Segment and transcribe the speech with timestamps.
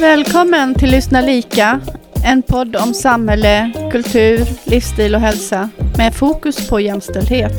[0.00, 1.80] Välkommen till Lyssna lika,
[2.24, 7.52] en podd om samhälle, kultur, livsstil och hälsa med fokus på jämställdhet.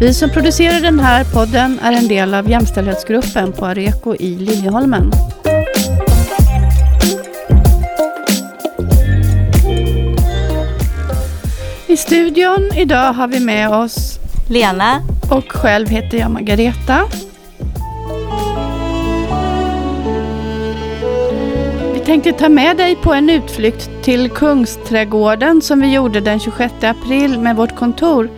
[0.00, 5.10] Vi som producerar den här podden är en del av jämställdhetsgruppen på Areko i Liljeholmen.
[12.02, 14.18] Studion idag har vi med oss
[14.50, 17.00] Lena och själv heter jag Margareta.
[21.94, 26.74] Vi tänkte ta med dig på en utflykt till Kungsträdgården som vi gjorde den 26
[26.82, 28.30] april med vårt kontor.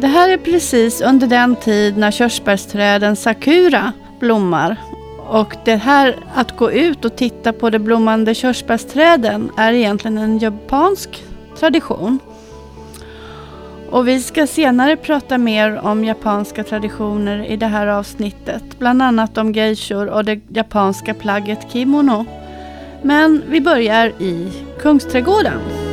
[0.00, 4.76] Det här är precis under den tid när körsbärsträden Sakura blommar.
[5.28, 10.38] Och det här att gå ut och titta på de blommande körsbärsträden är egentligen en
[10.38, 11.22] japansk
[11.58, 12.18] tradition.
[13.90, 18.62] Och vi ska senare prata mer om japanska traditioner i det här avsnittet.
[18.78, 22.24] Bland annat om geishor och det japanska plagget kimono.
[23.02, 25.87] Men vi börjar i Kungsträdgården.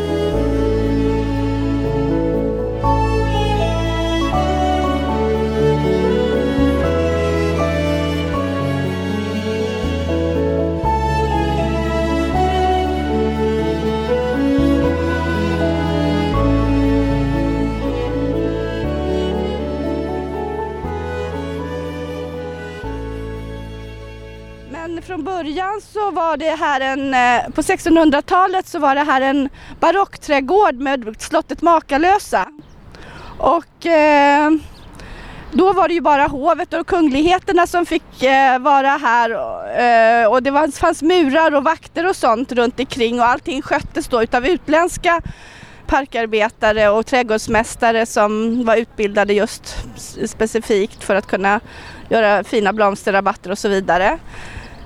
[25.26, 30.76] Början så var det här en, eh, på 1600-talet så var det här en barockträdgård
[30.76, 32.48] med slottet Makalösa.
[33.38, 34.52] Och eh,
[35.52, 40.44] då var det ju bara hovet och kungligheterna som fick eh, vara här eh, och
[40.44, 44.48] det var, fanns murar och vakter och sånt runt omkring och allting sköttes då utav
[44.48, 45.22] utländska
[45.88, 49.76] parkarbetare och trädgårdsmästare som var utbildade just
[50.26, 51.60] specifikt för att kunna
[52.10, 54.20] göra fina blomsterrabatter och så vidare.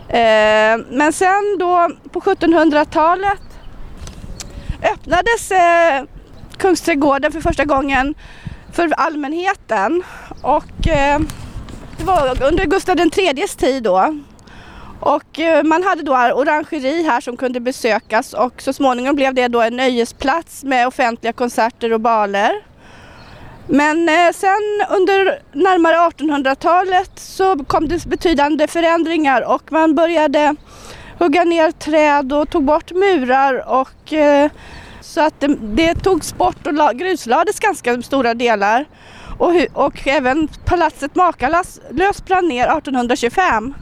[0.09, 3.41] Eh, men sen då på 1700-talet
[4.93, 6.03] öppnades eh,
[6.57, 8.15] Kungsträdgården för första gången
[8.71, 10.03] för allmänheten
[10.41, 11.19] och eh,
[11.97, 14.19] det var under Gustav IIIs tid då.
[14.99, 19.47] Och eh, man hade då orangeri här som kunde besökas och så småningom blev det
[19.47, 22.51] då en nöjesplats med offentliga konserter och baler.
[23.71, 30.55] Men eh, sen under närmare 1800-talet så kom det betydande förändringar och man började
[31.19, 34.51] hugga ner träd och tog bort murar och eh,
[35.01, 38.85] så att det, det togs bort och gruslades ganska stora delar.
[39.39, 41.79] Och, och även palatset Makalös
[42.25, 43.73] brann ner 1825.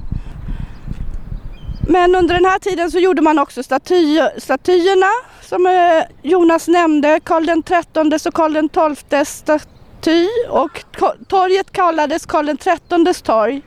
[1.90, 5.12] Men under den här tiden så gjorde man också staty, statyerna
[5.42, 10.84] som eh, Jonas nämnde, Karl den XIII och Karl XII Ty och
[11.28, 13.62] torget kallades Karl XIIIs torg.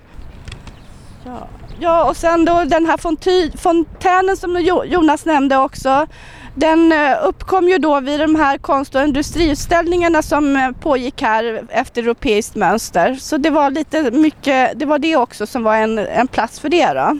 [1.26, 1.48] Ja.
[1.80, 6.06] ja, och sen då den här fonty, fontänen som Jonas nämnde också.
[6.54, 11.62] Den eh, uppkom ju då vid de här konst och industriutställningarna som eh, pågick här
[11.68, 13.14] efter europeiskt mönster.
[13.14, 16.68] Så det var lite mycket, det var det också som var en, en plats för
[16.68, 17.18] det då.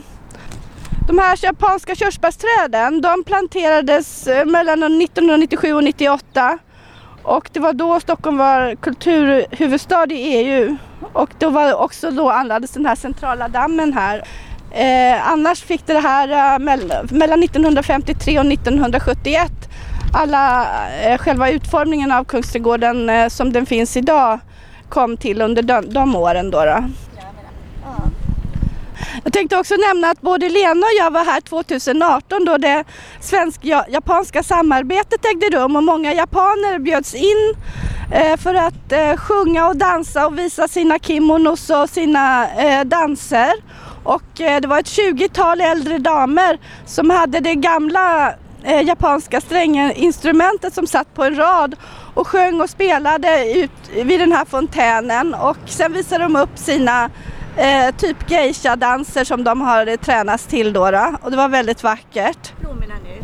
[1.07, 6.59] De här japanska körsbärsträden de planterades eh, mellan 1997 och 1998
[7.23, 10.77] och det var då Stockholm var kulturhuvudstad i EU
[11.13, 14.23] och då var också då anlades den här centrala dammen här.
[14.71, 16.59] Eh, annars fick det här eh,
[17.11, 19.51] mellan 1953 och 1971
[20.13, 20.67] alla
[21.01, 24.39] eh, själva utformningen av Kungsträdgården eh, som den finns idag
[24.89, 26.65] kom till under de, de åren då.
[26.65, 26.83] då.
[29.23, 32.83] Jag tänkte också nämna att både Lena och jag var här 2018 då det
[33.19, 37.55] svensk-japanska samarbetet ägde rum och många japaner bjöds in
[38.13, 43.53] eh, för att eh, sjunga och dansa och visa sina kimonos och sina eh, danser.
[44.03, 48.33] Och det var ett 20-tal äldre damer som hade det gamla
[48.83, 51.75] japanska stränginstrumentet som satt på en rad
[52.13, 53.71] och sjöng och spelade ut
[54.03, 57.09] vid den här fontänen och sen visade de upp sina
[57.57, 61.15] eh, typ geisha-danser som de har tränats till då, då.
[61.21, 62.53] och det var väldigt vackert.
[62.59, 63.23] Blommorna nu.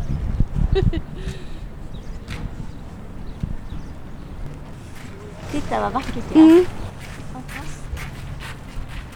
[5.52, 6.42] Titta vad vackert det är.
[6.42, 6.66] Mm.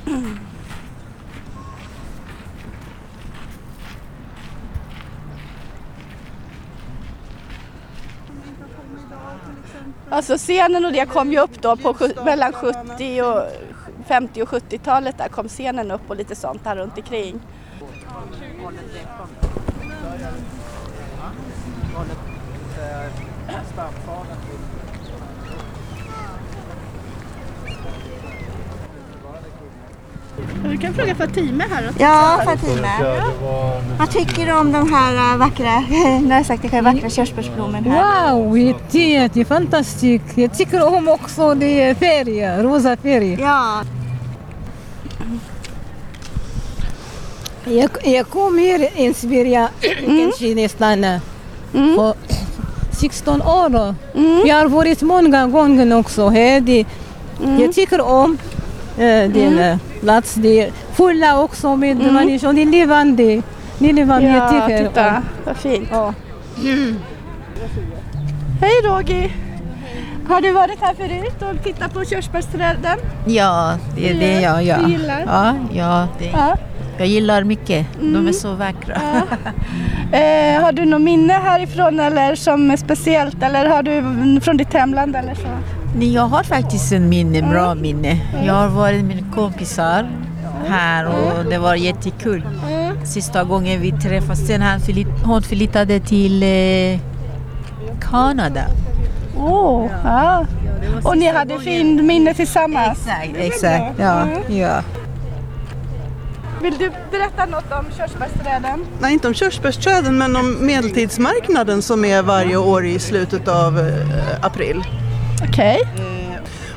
[0.06, 0.38] Mm.
[10.12, 13.42] Alltså scenen och det kom ju upp då på mellan 70 och
[14.12, 17.40] 50 och 70-talet där kom scenen upp och lite sånt där runt omkring.
[30.64, 31.90] Du kan fråga Fatime här.
[31.98, 32.88] Ja, Fatima.
[33.98, 35.80] Vad tycker du om de här äh, vackra,
[36.20, 38.34] nu har jag sagt det själv, vackra körsbärsblommorna här?
[38.34, 40.38] Wow, jätte, jättefantastiskt.
[40.38, 43.40] Jag tycker om också det färg, rosa färg.
[43.40, 43.82] Ja,
[47.78, 49.68] Jag, jag kom här i Sverige
[50.06, 51.04] kanske nästan
[51.72, 52.14] för
[53.00, 53.94] 16 år.
[54.46, 56.60] Jag har varit många gånger också här.
[56.60, 56.84] Det,
[57.58, 58.38] Jag tycker om
[58.96, 59.78] eh, den mm.
[60.00, 60.34] plats.
[60.34, 62.52] Det är fulla också med människor.
[62.52, 63.42] Det är levande.
[63.78, 64.28] Det är levande.
[64.28, 65.22] jag Ja, tycker titta om.
[65.44, 65.88] vad fint.
[65.92, 66.14] Ja.
[68.60, 69.32] Hej Rogi!
[70.28, 72.98] Har du varit här förut och tittat på körsbärsträden?
[73.26, 74.78] Ja, det är det jag gör.
[74.82, 75.24] Du gillar?
[75.26, 76.56] Ja, ja det, Ja.
[76.98, 77.86] Jag gillar mycket.
[78.00, 78.96] De är så vackra.
[80.12, 84.74] Eh, har du något minne härifrån eller som är speciellt eller har du från ditt
[84.74, 85.46] hemland eller så?
[85.96, 88.18] Nej, Jag har faktiskt en minne, bra minne.
[88.46, 90.06] Jag har varit med kompisar
[90.68, 92.42] här och det var jättekul.
[93.04, 96.98] Sista gången vi träffades, sen han flytt- hon flyttade till eh,
[98.10, 98.60] Kanada.
[99.38, 100.46] Åh, ja.
[101.04, 102.98] Och ni hade fin minne tillsammans?
[103.06, 103.84] Exakt, exakt.
[103.98, 104.80] Ja, ja.
[106.62, 108.86] Vill du berätta något om körsbärsträden?
[109.00, 114.44] Nej, inte om körsbärsträden men om medeltidsmarknaden som är varje år i slutet av eh,
[114.44, 114.84] april.
[115.48, 115.80] Okej.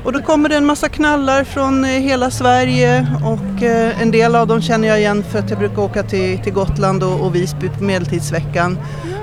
[0.04, 4.36] Och då kommer det en massa knallar från eh, hela Sverige och eh, en del
[4.36, 7.36] av dem känner jag igen för att jag brukar åka till, till Gotland och, och
[7.36, 8.78] Visby på medeltidsveckan.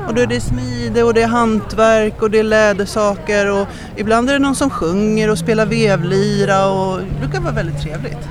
[0.08, 3.66] Och då är det smide och det är hantverk och det är lädersaker och
[3.96, 8.28] ibland är det någon som sjunger och spelar vevlira och det brukar vara väldigt trevligt.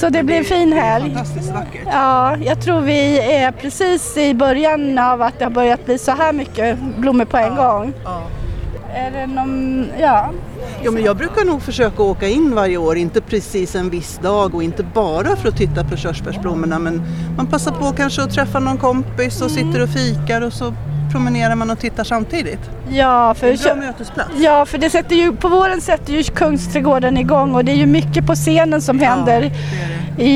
[0.00, 1.14] Så det blir en fin helg?
[1.14, 1.86] Fantastiskt vackert.
[1.86, 6.12] Ja, jag tror vi är precis i början av att det har börjat bli så
[6.12, 7.92] här mycket blommor på en gång.
[8.04, 8.22] Ja.
[8.94, 10.30] Är det någon, ja.
[10.82, 14.54] Ja, men jag brukar nog försöka åka in varje år, inte precis en viss dag
[14.54, 17.02] och inte bara för att titta på körsbärsblommorna men
[17.36, 20.74] man passar på kanske att träffa någon kompis och sitter och fikar och så
[21.10, 22.60] promenerar man och tittar samtidigt.
[22.90, 24.30] Ja, för, Bra mötesplats.
[24.36, 27.86] ja, för det sätter ju, på våren sätter ju Kungsträdgården igång och det är ju
[27.86, 29.52] mycket på scenen som händer
[30.18, 30.30] i,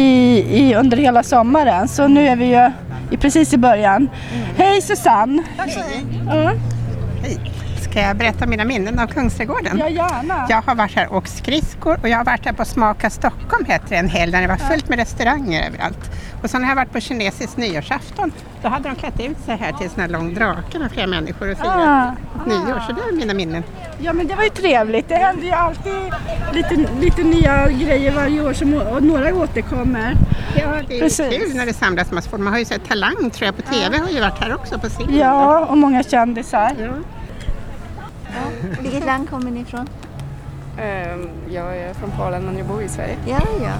[0.60, 1.88] i, under hela sommaren.
[1.88, 2.70] Så nu är vi ju
[3.10, 4.08] i, precis i början.
[4.56, 5.42] Hej Susanne!
[6.26, 6.52] Ja,
[7.90, 9.78] Ska jag berätta mina minnen av Kungsträdgården?
[9.78, 10.46] ja, gärna.
[10.48, 13.64] Jag har varit här och åkt skridskor och jag har varit här på Smaka Stockholm
[13.68, 16.10] hette det en helg där det var fullt med restauranger överallt.
[16.44, 18.32] Och sen har jag varit på kinesisk nyårsafton.
[18.62, 21.50] Då hade de klätt ut sig här till sån här lång drake med flera människor
[21.52, 22.12] och firat Ah,
[22.46, 22.80] nyår.
[22.86, 23.62] Så det är mina minnen.
[23.98, 25.08] Ja men det var ju trevligt.
[25.08, 25.92] Det händer ju alltid
[26.52, 30.14] lite, lite nya grejer varje år som, och några återkommer.
[30.56, 31.28] Ja, det är Precis.
[31.38, 32.42] kul när det samlas massa folk.
[32.42, 34.88] Man har ju sett Talang tror jag på TV har ju varit här också på
[34.88, 35.16] scen.
[35.16, 36.72] Ja, och många kändisar.
[36.78, 36.92] Ja.
[38.80, 39.88] vilket land kommer ni ifrån?
[40.78, 43.16] Ehm, Jag är från Polen men jag bor i Sverige.
[43.26, 43.72] Ja, ja.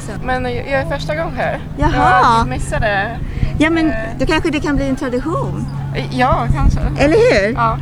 [0.00, 0.12] Så.
[0.24, 1.58] Men jag jag är första gång här.
[1.78, 2.38] Jaha.
[2.38, 3.18] Jag missade.
[3.58, 5.66] Ja, men då kanske det kan bli en tradition.
[6.10, 6.80] Ja, kanske.
[7.04, 7.16] Eller
[7.46, 7.54] hur?
[7.54, 7.78] Ja.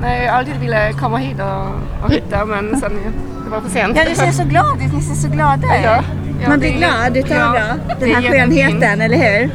[0.00, 2.92] Nej, jag har alltid velat komma hit och, och hitta men sen
[3.44, 3.96] det var för sent.
[3.96, 4.92] Ja, du ser så glad ut.
[4.94, 5.84] Ni ser så glada ut.
[5.84, 6.02] Ja,
[6.42, 9.50] ja, Man blir är- glad utav ja, den här skönheten, eller hur?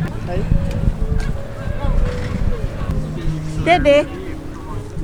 [3.65, 4.06] Debbie!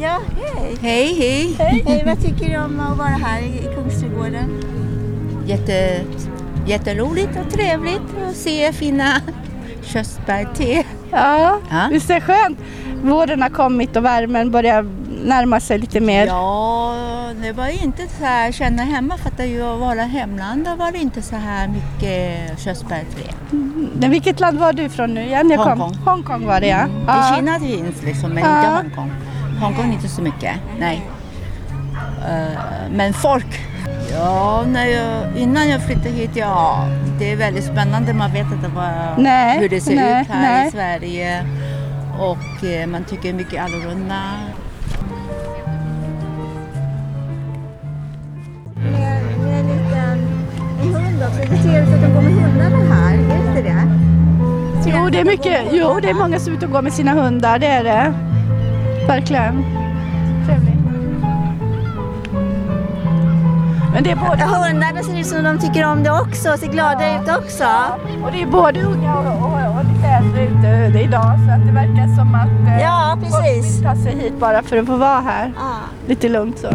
[0.02, 0.78] Ja, hej!
[0.82, 1.56] Hej, hej!
[1.86, 4.64] Hej, vad tycker du om att vara här i i Kungsträdgården?
[5.46, 6.02] Jätte,
[6.68, 9.14] jätteroligt och trevligt att se fina
[9.84, 10.84] körsbärte.
[11.12, 11.88] Ja, Ja.
[11.92, 12.60] visst är det skönt?
[13.04, 14.86] Våren har kommit och värmen börjar
[15.26, 16.26] närma sig lite mer.
[16.28, 16.96] Ja,
[17.42, 20.92] det var inte så här, känna hemma för att det ju våra hemland där var
[20.92, 23.34] det inte så här mycket körsbärträd.
[24.00, 25.50] Men vilket land var du ifrån nu igen?
[25.50, 25.58] Jag.
[25.58, 25.94] Hongkong.
[26.06, 26.86] Hongkong var det ja.
[26.86, 27.36] I ja.
[27.36, 28.58] Kina finns liksom, men Ja.
[28.60, 29.12] inte Hongkong.
[29.60, 31.10] Hongkong inte så mycket, nej.
[32.28, 33.60] Eh, men folk,
[34.12, 36.88] ja, när jag, innan jag flyttade hit, ja,
[37.20, 38.14] det är väldigt spännande.
[38.14, 40.68] Man vet inte vad, Nej, hur det ser nej, ut här nej.
[40.68, 41.46] i Sverige.
[42.20, 44.16] Och eh, man tycker är mycket annorlunda.
[51.64, 53.14] Det ut att de går med hundarna här.
[53.14, 53.84] Är det inte det?
[54.86, 55.62] Jo, det är mycket.
[55.72, 57.60] Jo, det är många som är ute och går med sina hundar.
[57.60, 58.29] Det är det.
[59.10, 59.64] Verkligen.
[60.46, 60.76] Trevligt.
[63.94, 66.58] Men det är både, Ja, hundarna ser ut som de tycker om det också.
[66.58, 67.64] Ser glada ut också.
[68.26, 70.44] och det är både unga och, och, och lite äldre
[70.88, 71.34] ute idag.
[71.48, 73.78] Så att det verkar som att eh, Ja, folk precis.
[73.78, 75.54] vill ta sig hit bara för att få vara här.
[75.58, 75.72] Ja.
[76.08, 76.68] Lite lugnt så.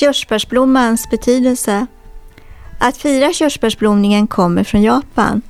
[0.00, 1.86] Körsbärsblommans betydelse.
[2.78, 5.42] Att fira körsbärsblomningen kommer från Japan.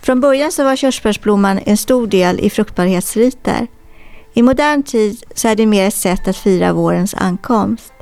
[0.00, 3.66] Från början så var körsbärsblomman en stor del i fruktbarhetsriter.
[4.34, 7.92] I modern tid så är det mer ett sätt att fira vårens ankomst.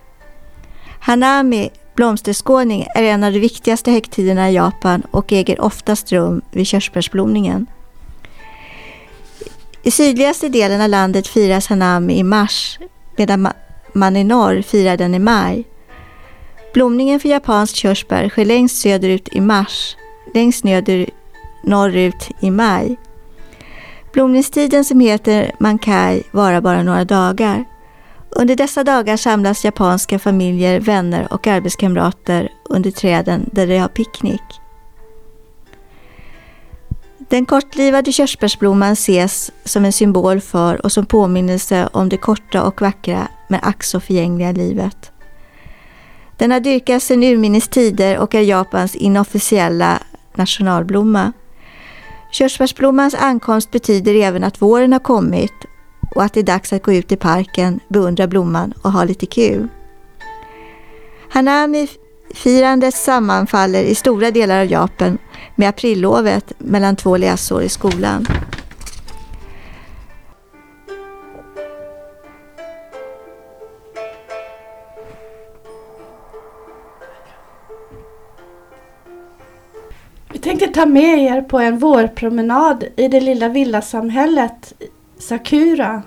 [1.00, 6.66] Hanami, blomsterskådning, är en av de viktigaste högtiderna i Japan och äger oftast rum vid
[6.66, 7.66] körsbärsblomningen.
[9.82, 12.78] I sydligaste delen av landet firas Hanami i mars
[13.16, 13.48] medan
[13.92, 15.64] man i norr firar den i maj.
[16.74, 19.96] Blomningen för japanskt körsbär sker längst söderut i mars,
[20.34, 21.10] längst nöder,
[21.64, 22.96] norrut i maj.
[24.12, 27.64] Blomningstiden som heter Mankai varar bara några dagar.
[28.30, 34.42] Under dessa dagar samlas japanska familjer, vänner och arbetskamrater under träden där de har picknick.
[37.18, 42.82] Den kortlivade körsbärsblomman ses som en symbol för och som påminnelse om det korta och
[42.82, 45.12] vackra men ack så förgängliga livet.
[46.36, 49.98] Den har dyrkats sedan urminnes tider och är Japans inofficiella
[50.34, 51.32] nationalblomma.
[52.30, 55.52] Körsbärsblommans ankomst betyder även att våren har kommit
[56.14, 59.26] och att det är dags att gå ut i parken, beundra blomman och ha lite
[59.26, 59.68] kul.
[61.30, 65.18] Hanami-firandet sammanfaller i stora delar av Japan
[65.56, 68.26] med aprillovet mellan två läsår i skolan.
[80.42, 84.72] Tänkte ta med er på en vårpromenad i det lilla villasamhället
[85.18, 86.02] Sakura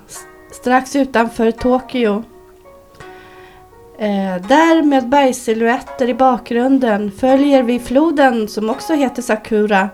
[0.52, 2.24] strax utanför Tokyo.
[4.00, 9.90] Eh, där med bergssilhuetter i bakgrunden följer vi floden som också heter Sakura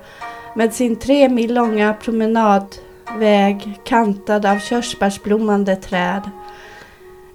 [0.56, 6.22] med sin tre mil långa promenadväg kantad av körsbärsblommande träd.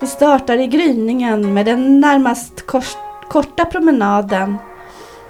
[0.00, 2.66] Vi startar i gryningen med den närmast
[3.28, 4.56] korta promenaden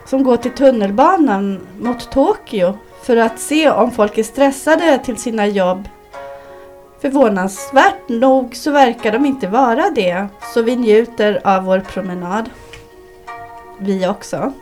[0.06, 5.46] som går till tunnelbanan mot Tokyo för att se om folk är stressade till sina
[5.46, 5.88] jobb
[7.00, 12.50] Förvånansvärt nog så verkar de inte vara det, så vi njuter av vår promenad.
[13.78, 14.52] Vi också.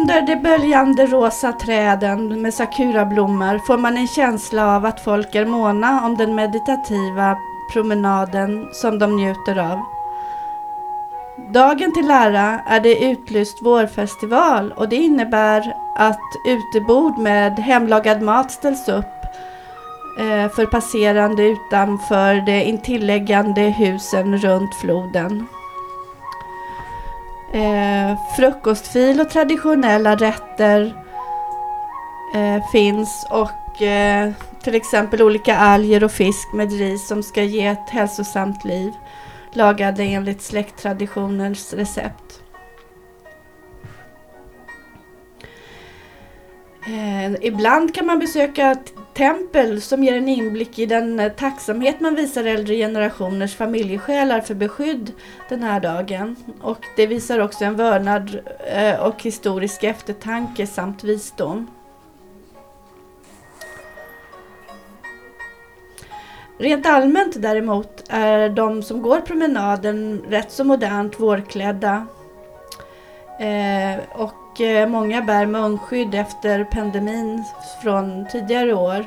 [0.00, 5.46] Under de böljande rosa träden med sakurablommor får man en känsla av att folk är
[5.46, 7.36] måna om den meditativa
[7.72, 9.80] promenaden som de njuter av.
[11.52, 18.50] Dagen till ära är det utlyst vårfestival och det innebär att utebord med hemlagad mat
[18.50, 19.24] ställs upp
[20.18, 25.46] eh, för passerande utanför de intilläggande husen runt floden.
[27.52, 30.94] Eh, frukostfil och traditionella rätter
[32.34, 37.66] eh, finns och eh, till exempel olika alger och fisk med ris som ska ge
[37.66, 38.92] ett hälsosamt liv.
[39.52, 42.42] Lagade enligt släkttraditionens recept.
[46.86, 48.76] Eh, ibland kan man besöka
[49.20, 54.54] tempel som ger en inblick i den eh, tacksamhet man visar äldre generationers familjesjälar för
[54.54, 55.12] beskydd
[55.48, 56.36] den här dagen.
[56.60, 58.40] Och det visar också en vördnad
[58.74, 61.70] eh, och historisk eftertanke samt visdom.
[66.58, 72.06] Rent allmänt däremot är de som går promenaden rätt så modernt vårklädda.
[73.40, 77.44] Eh, och och eh, många bär munskydd efter pandemin
[77.82, 79.04] från tidigare år.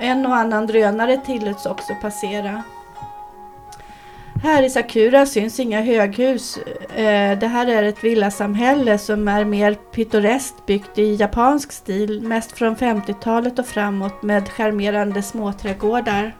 [0.00, 2.62] En och annan drönare tillåts också passera.
[4.42, 6.58] Här i Sakura syns inga höghus.
[6.96, 12.52] Eh, det här är ett villasamhälle som är mer pittoreskt byggt i japansk stil, mest
[12.52, 16.34] från 50-talet och framåt med charmerande småträdgårdar.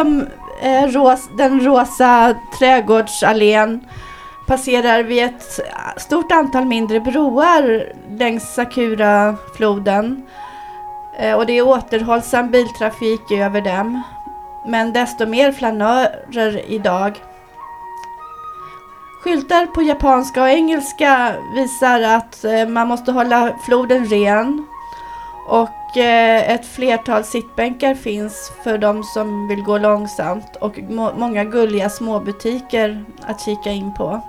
[0.00, 0.26] De,
[0.62, 3.80] eh, ros, den rosa trädgårdsallén
[4.46, 5.60] passerar vi ett
[5.96, 10.22] stort antal mindre broar längs Sakura-floden.
[11.18, 14.02] Eh, och det är återhållsam biltrafik över dem.
[14.66, 17.20] Men desto mer flanörer idag.
[19.22, 24.66] Skyltar på japanska och engelska visar att eh, man måste hålla floden ren
[25.50, 31.44] och eh, ett flertal sittbänkar finns för de som vill gå långsamt och må många
[31.44, 34.20] gulliga småbutiker att kika in på.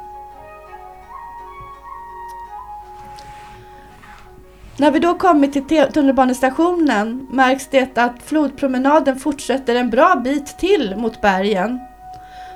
[4.78, 10.96] När vi då kommit till tunnelbanestationen märks det att flodpromenaden fortsätter en bra bit till
[10.98, 11.80] mot bergen.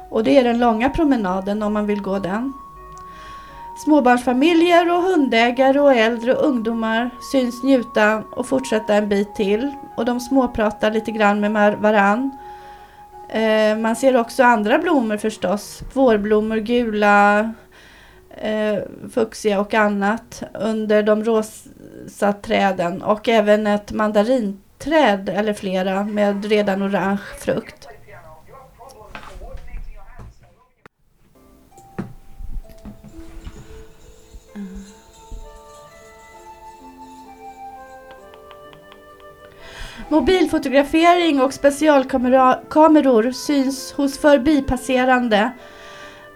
[0.10, 2.54] Och det är den långa promenaden om man vill gå den.
[3.78, 10.06] Småbarnsfamiljer och hundägare och äldre och ungdomar syns njuta och fortsätta en bit till och
[10.06, 12.32] de småpratar lite grann med varann.
[13.30, 17.54] Eh, man ser också andra blommor förstås, vårblommor, gula,
[18.38, 18.80] eh,
[19.14, 26.84] fuchsia och annat under de rosa träden och även ett mandarinträd eller flera med redan
[26.84, 27.95] orange frukt.
[40.10, 45.52] Mobilfotografering och specialkameror syns hos förbipasserande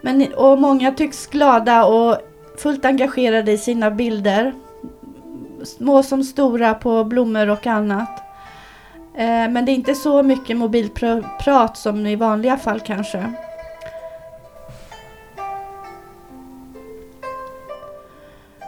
[0.00, 2.18] men, och många tycks glada och
[2.62, 4.54] fullt engagerade i sina bilder.
[5.64, 8.22] Små som stora på blommor och annat.
[9.14, 13.32] Eh, men det är inte så mycket mobilprat som i vanliga fall kanske.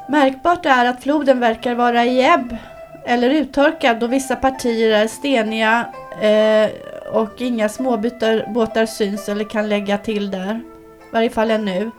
[0.09, 2.56] Märkbart är att floden verkar vara i ebb
[3.04, 5.87] eller uttorkad då vissa partier är steniga
[6.21, 6.71] eh,
[7.12, 10.61] och inga småbåtar syns eller kan lägga till där.
[11.09, 11.90] I varje fall ännu.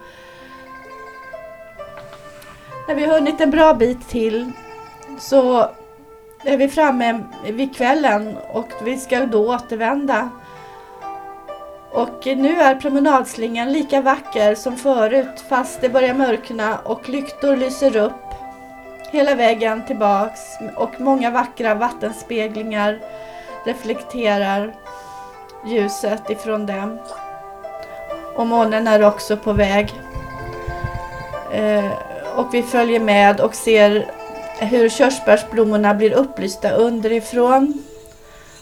[2.88, 4.51] När vi har hunnit en bra bit till
[5.19, 5.69] så
[6.43, 10.29] är vi framme vid kvällen och vi ska då återvända.
[11.91, 17.95] Och nu är promenadslingan lika vacker som förut fast det börjar mörkna och lyktor lyser
[17.95, 18.34] upp
[19.13, 20.41] hela vägen tillbaks
[20.76, 22.99] och många vackra vattenspeglingar
[23.65, 24.73] reflekterar
[25.65, 26.99] ljuset ifrån dem.
[28.36, 29.93] Och månen är också på väg.
[31.52, 31.91] Eh,
[32.36, 34.12] och vi följer med och ser
[34.60, 37.84] hur körsbärsblommorna blir upplysta underifrån.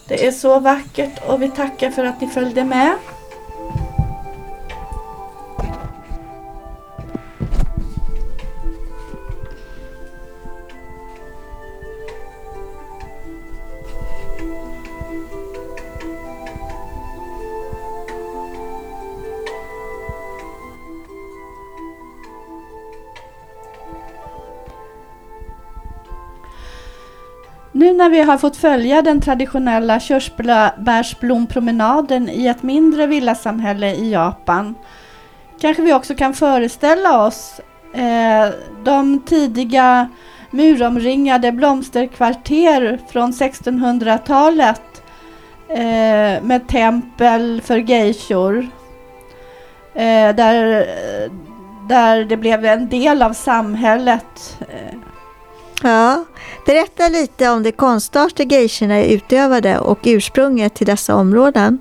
[0.08, 2.94] Det är så vackert och vi tackar för att ni följde med.
[28.02, 34.74] När vi har fått följa den traditionella körsbärsblompromenaden i ett mindre villasamhälle i Japan
[35.60, 37.60] kanske vi också kan föreställa oss
[37.94, 38.48] eh,
[38.84, 40.08] de tidiga
[40.50, 45.02] muromringade blomsterkvarter från 1600-talet
[45.68, 48.58] eh, med tempel för geishor.
[49.94, 50.86] Eh, där,
[51.88, 54.98] där det blev en del av samhället eh,
[55.82, 56.24] Ja,
[56.66, 61.78] berätta lite om de konstarter geishorna utövade och ursprunget till dessa områden.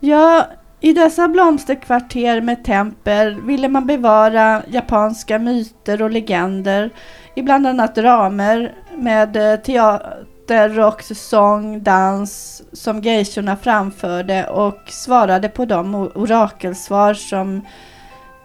[0.00, 0.46] Ja,
[0.80, 6.90] i dessa blomsterkvarter med tempel ville man bevara japanska myter och legender
[7.34, 15.48] i bland annat dramer med eh, teater och sång, dans som geishorna framförde och svarade
[15.48, 17.66] på de orakelsvar som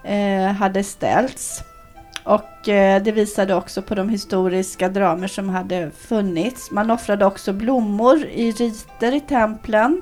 [0.04, 1.64] eh, hade ställts.
[2.24, 6.72] Och eh, det visade också på de historiska dramer som hade funnits.
[6.72, 10.02] Man offrade också blommor i riter i templen.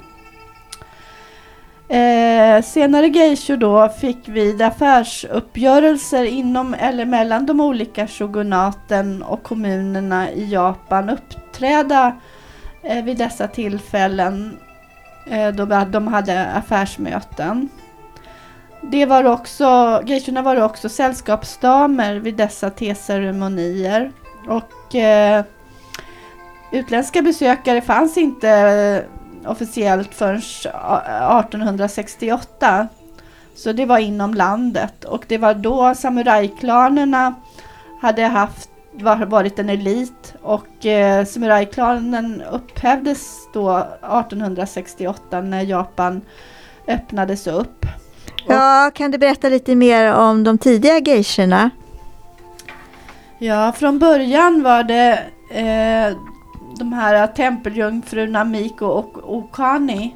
[1.91, 10.31] Eh, senare geishor då fick vid affärsuppgörelser inom eller mellan de olika shogunaten och kommunerna
[10.31, 12.15] i Japan uppträda
[12.83, 14.57] eh, vid dessa tillfällen
[15.27, 17.69] eh, då de hade affärsmöten.
[18.81, 24.11] Det var också, geishorna var också sällskapsdamer vid dessa teceremonier.
[24.47, 25.43] Och eh,
[26.71, 32.87] utländska besökare fanns inte eh, officiellt förrän eh, 1868.
[33.55, 37.35] Så det var inom landet och det var då samurajklanerna
[38.01, 46.21] hade haft var, varit en elit och eh, samurajklanen upphävdes då 1868 när Japan
[46.87, 47.85] öppnades upp.
[48.47, 51.69] Ja, kan du berätta lite mer om de tidiga geishorna?
[53.39, 56.17] Ja, från början var det eh,
[56.79, 60.15] de här tempeljungfrurna Miko och Okani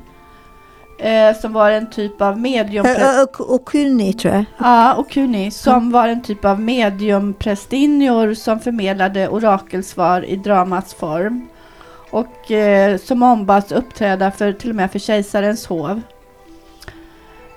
[1.00, 2.86] eh, som var en typ av medium...
[2.86, 4.46] Ö- ö- Okuni tror jag.
[4.58, 11.48] Ja, Okuni, som var en typ av mediumprästinnor som förmedlade orakelsvar i dramats form.
[12.12, 16.02] Och eh, som ombads uppträda för, till och med för kejsarens hov.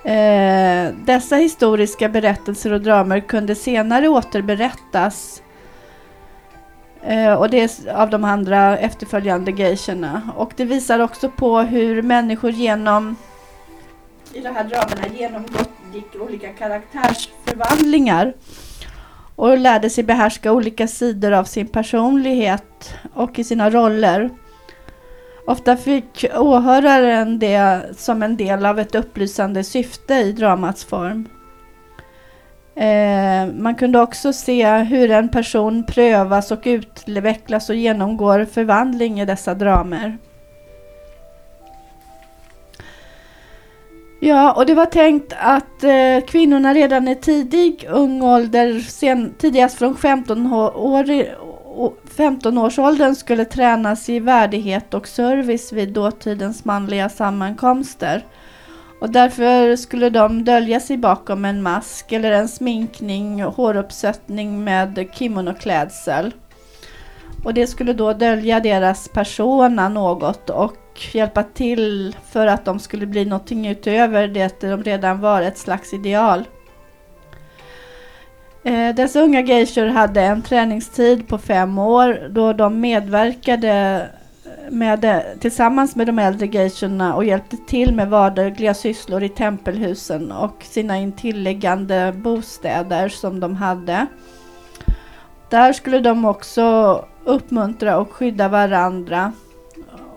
[0.03, 5.41] Eh, dessa historiska berättelser och dramer kunde senare återberättas
[7.01, 10.31] eh, och det är av de andra efterföljande geishorna.
[10.35, 13.15] Och det visar också på hur människor genom
[14.33, 15.69] i de här dramerna genomgått
[16.19, 18.33] olika karaktärsförvandlingar
[19.35, 24.29] och lärde sig behärska olika sidor av sin personlighet och i sina roller.
[25.49, 31.27] Ofta fick åhöraren det som en del av ett upplysande syfte i dramats form.
[32.75, 39.25] Eh, man kunde också se hur en person prövas och utvecklas och genomgår förvandling i
[39.25, 40.17] dessa dramer.
[44.19, 49.77] Ja, och det var tänkt att eh, kvinnorna redan i tidig ung ålder, sen, tidigast
[49.77, 51.05] från 15, år,
[52.15, 58.25] 15-årsåldern skulle tränas i värdighet och service vid dåtidens manliga sammankomster.
[59.01, 65.09] Och därför skulle de dölja sig bakom en mask eller en sminkning och håruppsättning med
[65.13, 66.33] kimonoklädsel.
[67.43, 70.75] Och det skulle då dölja deras persona något och
[71.11, 75.93] hjälpa till för att de skulle bli någonting utöver det de redan var, ett slags
[75.93, 76.43] ideal.
[78.63, 83.69] Eh, dessa unga geishor hade en träningstid på fem år då de medverkade
[84.45, 90.31] eh, med, tillsammans med de äldre geishorna och hjälpte till med vardagliga sysslor i tempelhusen
[90.31, 94.05] och sina intilliggande bostäder som de hade.
[95.49, 99.33] Där skulle de också uppmuntra och skydda varandra.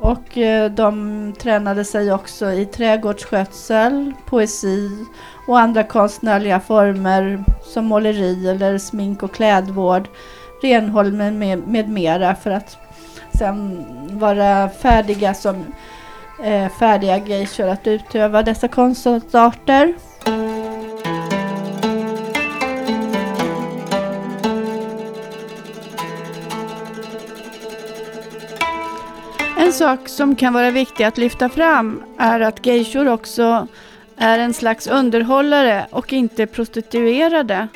[0.02, 5.06] Och eh, de tränade sig också i trädgårdsskötsel, poesi
[5.46, 10.08] och andra konstnärliga former som måleri eller smink och klädvård,
[10.62, 12.76] renhåll med, med, med mera för att
[13.38, 13.84] sen
[14.18, 15.64] vara färdiga som
[16.44, 19.94] eh, färdiga geishor att utöva dessa konstarter.
[29.72, 33.66] En sak som kan vara viktig att lyfta fram är att geishor också
[34.16, 37.68] är en slags underhållare och inte prostituerade.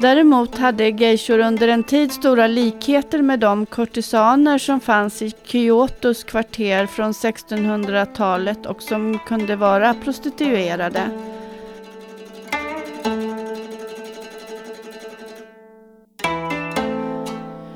[0.00, 6.24] Däremot hade geishor under en tid stora likheter med de kurtisaner som fanns i Kyotos
[6.24, 11.02] kvarter från 1600-talet och som kunde vara prostituerade.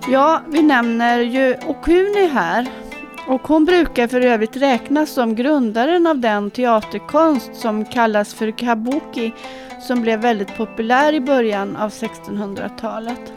[0.08, 2.83] Ja, vi nämner ju Okuni här
[3.26, 9.32] och hon brukar för övrigt räknas som grundaren av den teaterkonst som kallas för kabuki
[9.80, 13.32] som blev väldigt populär i början av 1600-talet.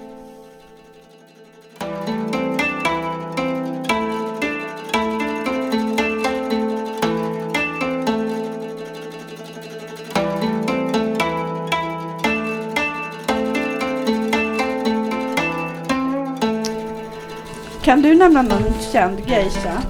[17.87, 19.81] Kan du nämna någon känd geisha?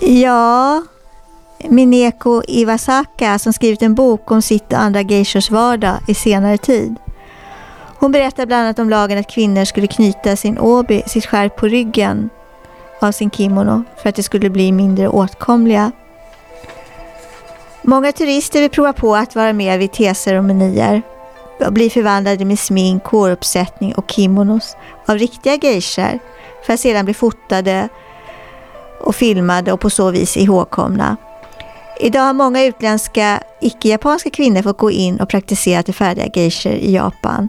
[0.00, 0.82] Ja,
[1.68, 6.96] Mineko Iwasaka som skrivit en bok om sitt och andra geishors vardag i senare tid.
[7.98, 11.66] Hon berättar bland annat om lagen att kvinnor skulle knyta sin obi, sitt skärp på
[11.66, 12.30] ryggen
[13.00, 15.92] av sin kimono för att de skulle bli mindre åtkomliga.
[17.82, 21.02] Många turister vill prova på att vara med vid teceremonier
[21.66, 26.18] och bli förvandlade med smink, håruppsättning och kimonos av riktiga geishor
[26.66, 27.88] för att sedan bli fotade
[29.00, 31.16] och filmade och på så vis ihågkomna.
[32.00, 36.94] Idag har många utländska icke-japanska kvinnor fått gå in och praktisera till färdiga geishor i
[36.94, 37.48] Japan.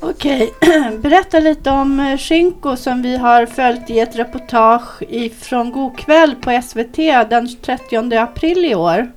[0.00, 0.52] Okej,
[0.98, 5.02] berätta lite om eh, Shinko som vi har följt i ett reportage
[5.40, 6.96] från Go'kväll på SVT
[7.30, 9.12] den 30 april i år.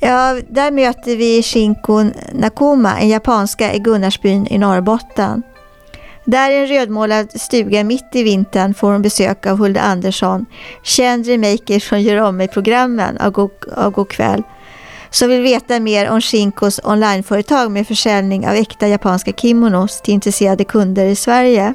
[0.00, 5.42] Ja, där möter vi Shinko Nakuma, en japanska i Gunnarsbyn i Norrbotten.
[6.24, 10.46] Där i en rödmålad stuga mitt i vintern får hon besök av Hulda Andersson,
[10.82, 14.42] känd remaker från Gör om mig-programmen av, Go av kväll,
[15.10, 20.64] som vill veta mer om Shinkos onlineföretag med försäljning av äkta japanska kimonos till intresserade
[20.64, 21.74] kunder i Sverige.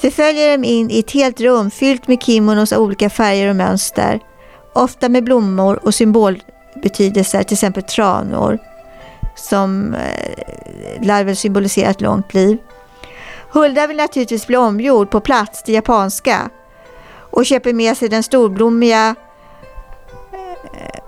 [0.00, 3.56] Vi följer dem in i ett helt rum fyllt med kimonos av olika färger och
[3.56, 4.20] mönster,
[4.72, 6.42] ofta med blommor och symbol
[6.82, 8.58] betydelser, till exempel tranor,
[9.34, 12.58] som eh, lär väl symbolisera ett långt liv.
[13.52, 16.50] Hulda vill naturligtvis bli omgjord på plats till japanska
[17.30, 19.14] och köper med sig den storblommiga
[20.74, 21.00] eh,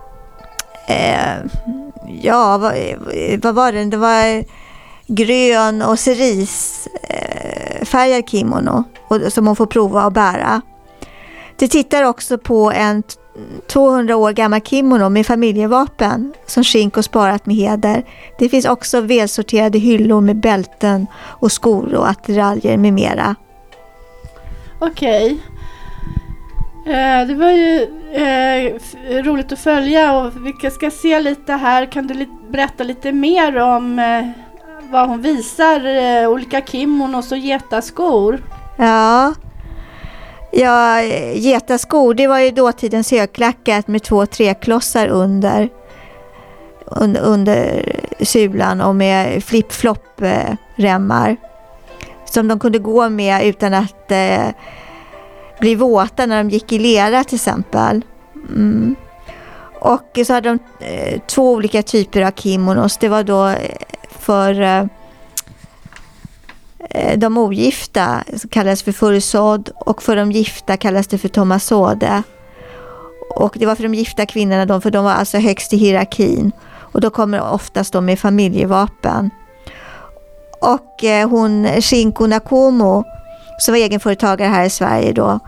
[0.97, 1.37] eh,
[2.23, 2.99] ja, vad, eh,
[3.43, 3.85] vad var det?
[3.85, 4.45] Det var
[5.07, 10.63] grön och cerisfärgad eh, kimono och, som hon får prova att bära.
[11.57, 13.03] De tittar också på en
[13.67, 18.03] 200 år gammal kimono med familjevapen som Shinko sparat med heder.
[18.39, 23.35] Det finns också välsorterade hyllor med bälten och skor och attiraljer med mera.
[24.79, 25.39] Okej.
[26.87, 31.87] Eh, det var ju eh, roligt att följa och vi ska se lite här.
[31.87, 34.29] Kan du li berätta lite mer om eh,
[34.91, 35.85] vad hon visar?
[35.85, 38.43] Eh, olika kimonos och getaskor.
[38.77, 39.35] Ja.
[40.51, 41.01] Ja,
[41.35, 45.69] getaskor det var ju dåtidens högklackat med två treklossar under,
[46.85, 51.37] under, under sulan och med flip-flop-remmar.
[52.25, 54.47] Som de kunde gå med utan att eh,
[55.61, 58.05] bli våta när de gick i lera till exempel.
[58.35, 58.97] Mm.
[59.81, 62.97] Och så hade de eh, två olika typer av kimonos.
[62.99, 63.57] Det var då eh,
[64.11, 64.85] för Eh,
[66.91, 72.23] Eh, de ogifta kallades för fursod och för de gifta kallades det för tomasode.
[73.35, 76.53] Och det var för de gifta kvinnorna för de var alltså högst i hierarkin.
[76.93, 79.31] Och då kommer oftast de med familjevapen.
[80.61, 83.05] Och eh, hon Shinko Nakomo,
[83.59, 85.39] som var egenföretagare här i Sverige då,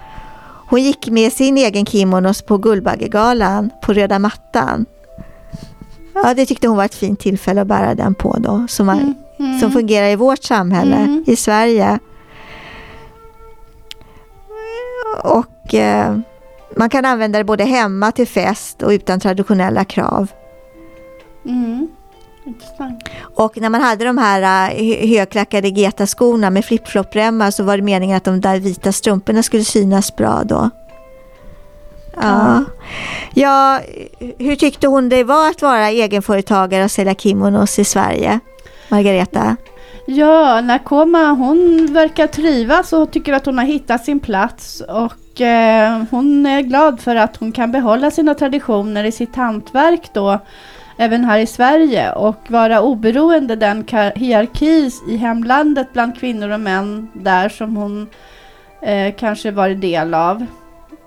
[0.68, 4.86] hon gick med sin egen kimonos på Guldbaggegalan på röda mattan.
[6.14, 8.98] Ja, det tyckte hon var ett fint tillfälle att bära den på då, Så man,
[8.98, 9.60] mm mm.
[9.60, 11.24] som fungerar i vårt samhälle, mm.
[11.26, 11.98] i Sverige.
[15.24, 16.16] Och eh,
[16.76, 20.28] man kan använda det både hemma till fest och utan traditionella krav.
[21.44, 21.88] Mm.
[23.34, 28.16] Och när man hade de här uh, högklackade getaskorna med flip-flop-remmar så var det meningen
[28.16, 30.70] att de där vita strumporna skulle synas bra då.
[32.22, 32.64] Ja.
[33.34, 33.80] ja,
[34.38, 38.40] hur tyckte hon det var att vara egenföretagare och sälja kimonos i Sverige?
[38.90, 39.56] Margareta?
[40.06, 46.02] Ja, Nakoma hon verkar trivas och tycker att hon har hittat sin plats och eh,
[46.10, 50.38] hon är glad för att hon kan behålla sina traditioner i sitt hantverk då
[50.96, 57.08] även här i Sverige och vara oberoende den hierarki i hemlandet bland kvinnor och män
[57.12, 58.08] där som hon
[58.82, 60.46] eh, kanske varit del av.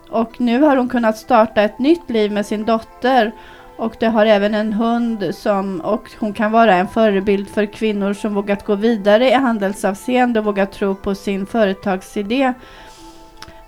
[0.09, 3.31] Och nu har hon kunnat starta ett nytt liv med sin dotter
[3.77, 8.13] och det har även en hund som, och hon kan vara en förebild för kvinnor
[8.13, 12.53] som vågat gå vidare i handelsavseende och vågat tro på sin företagsidé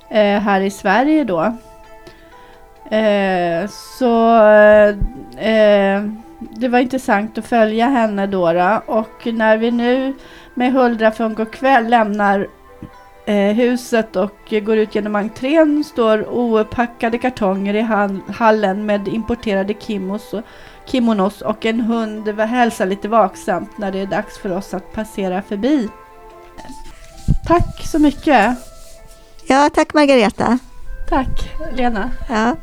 [0.10, 1.42] eh, här i Sverige då.
[2.96, 4.36] Eh, så
[5.38, 6.04] eh,
[6.40, 8.82] det var intressant att följa henne då, då.
[8.86, 10.14] och när vi nu
[10.54, 12.48] med Huldra från kväll lämnar
[13.34, 17.82] huset och går ut genom entrén står opackade kartonger i
[18.34, 20.42] hallen med importerade kimos och,
[20.86, 25.42] kimonos och en hund hälsar lite vaksamt när det är dags för oss att passera
[25.42, 25.90] förbi.
[27.48, 28.58] Tack så mycket!
[29.48, 30.60] Ja, tack Margareta!
[31.10, 32.12] Tack Lena!
[32.30, 32.56] Ja.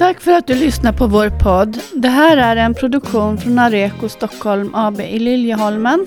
[0.00, 1.78] Tack för att du lyssnar på vår podd.
[1.94, 6.06] Det här är en produktion från Areco Stockholm AB i Liljeholmen.